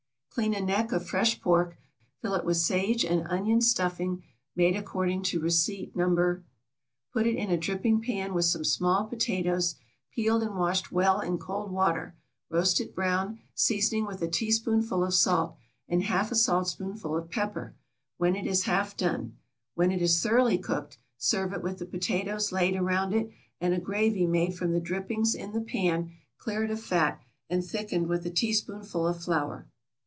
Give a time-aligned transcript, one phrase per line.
[0.31, 1.75] = Clean a neck of fresh pork,
[2.21, 4.23] fill it with sage and onion stuffing,
[4.55, 6.39] made according to receipt No.;
[7.11, 9.75] put it in a dripping pan, with some small potatoes,
[10.09, 12.15] peeled and washed well in cold water,
[12.49, 15.57] roast it brown, seasoning with a teaspoonful of salt,
[15.89, 17.75] and half a saltspoonful of pepper,
[18.15, 19.35] when it is half done;
[19.75, 23.29] when it is thoroughly cooked serve it with the potatoes laid around it,
[23.59, 28.07] and a gravy made from the drippings in the pan cleared of fat, and thickened
[28.07, 29.67] with a teaspoonful of flour.